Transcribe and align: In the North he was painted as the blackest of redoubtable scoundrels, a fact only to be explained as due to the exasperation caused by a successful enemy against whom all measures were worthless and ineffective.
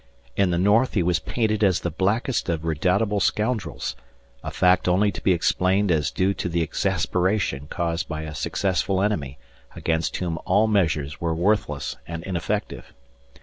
In 0.35 0.49
the 0.49 0.57
North 0.57 0.95
he 0.95 1.03
was 1.03 1.19
painted 1.19 1.63
as 1.63 1.81
the 1.81 1.91
blackest 1.91 2.49
of 2.49 2.65
redoubtable 2.65 3.19
scoundrels, 3.19 3.95
a 4.41 4.49
fact 4.49 4.87
only 4.87 5.11
to 5.11 5.21
be 5.21 5.31
explained 5.31 5.91
as 5.91 6.09
due 6.09 6.33
to 6.33 6.49
the 6.49 6.63
exasperation 6.63 7.67
caused 7.67 8.07
by 8.07 8.23
a 8.23 8.33
successful 8.33 8.99
enemy 9.03 9.37
against 9.75 10.17
whom 10.17 10.39
all 10.43 10.65
measures 10.65 11.21
were 11.21 11.35
worthless 11.35 11.97
and 12.07 12.23
ineffective. 12.23 12.93